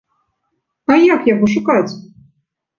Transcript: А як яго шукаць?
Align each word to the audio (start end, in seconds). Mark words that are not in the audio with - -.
А 0.95 0.97
як 1.13 1.21
яго 1.33 1.53
шукаць? 1.55 1.91